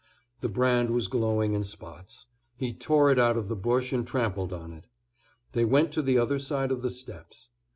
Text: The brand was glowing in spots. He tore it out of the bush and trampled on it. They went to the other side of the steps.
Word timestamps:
The 0.39 0.49
brand 0.49 0.89
was 0.89 1.07
glowing 1.07 1.53
in 1.53 1.63
spots. 1.63 2.25
He 2.57 2.73
tore 2.73 3.11
it 3.11 3.19
out 3.19 3.37
of 3.37 3.49
the 3.49 3.55
bush 3.55 3.93
and 3.93 4.07
trampled 4.07 4.51
on 4.51 4.73
it. 4.73 4.87
They 5.51 5.63
went 5.63 5.91
to 5.93 6.01
the 6.01 6.17
other 6.17 6.39
side 6.39 6.71
of 6.71 6.81
the 6.81 6.89
steps. 6.89 7.49